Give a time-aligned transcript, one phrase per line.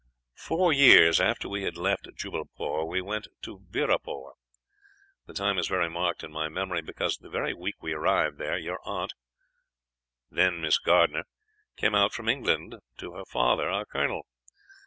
[0.39, 4.33] Four years after we had left Jubbalpore we went to Beerapore.
[5.27, 8.57] The time is very marked in my memory, because, the very week we arrived there,
[8.57, 9.13] your aunt,
[10.31, 11.25] then Miss Gardiner,
[11.77, 14.25] came out from England, to her father, our colonel.